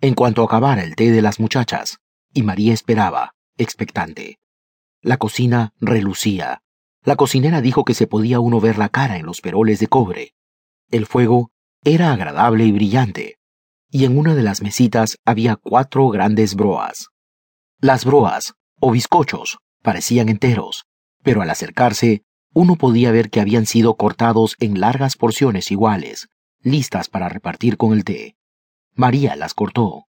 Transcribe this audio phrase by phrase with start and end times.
[0.00, 1.98] en cuanto acabara el té de las muchachas,
[2.32, 4.38] y María esperaba, expectante.
[5.00, 6.62] La cocina relucía.
[7.02, 10.32] La cocinera dijo que se podía uno ver la cara en los peroles de cobre.
[10.90, 11.50] El fuego
[11.84, 13.38] era agradable y brillante,
[13.90, 17.08] y en una de las mesitas había cuatro grandes broas.
[17.78, 20.86] Las broas, o bizcochos, parecían enteros,
[21.22, 22.22] pero al acercarse,
[22.52, 26.28] uno podía ver que habían sido cortados en largas porciones iguales,
[26.60, 28.34] listas para repartir con el té.
[28.98, 30.06] María las cortó.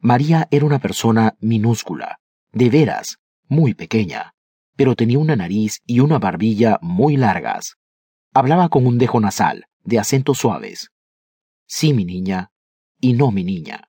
[0.00, 2.18] María era una persona minúscula,
[2.50, 4.34] de veras, muy pequeña,
[4.74, 7.76] pero tenía una nariz y una barbilla muy largas.
[8.32, 10.90] Hablaba con un dejo nasal, de acentos suaves.
[11.66, 12.50] Sí, mi niña,
[13.00, 13.88] y no mi niña.